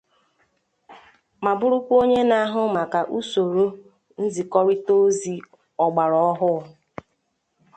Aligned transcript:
ma 1.43 1.51
bụrụkwa 1.59 1.93
onye 2.03 2.21
na-ahụ 2.29 2.61
maka 2.75 2.99
usoro 3.17 3.65
nzikọrịta 4.23 4.93
ozi 5.05 5.33
ọgbara 5.85 6.17
ọhụụ 6.31 6.57